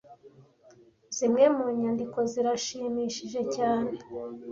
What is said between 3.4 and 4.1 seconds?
cyane.